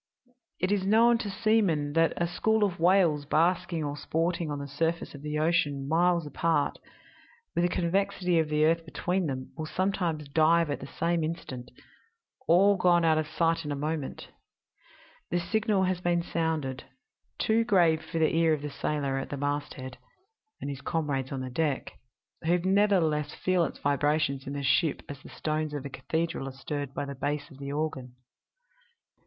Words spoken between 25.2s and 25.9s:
the stones of a